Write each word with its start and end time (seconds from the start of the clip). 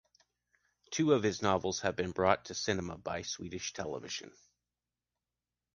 Two 0.89 1.13
of 1.13 1.21
his 1.21 1.43
novels 1.43 1.81
have 1.81 1.95
been 1.95 2.09
brought 2.09 2.45
to 2.45 2.53
the 2.53 2.59
cinema 2.59 2.97
by 2.97 3.21
Swedish 3.21 3.71
Television. 3.71 4.31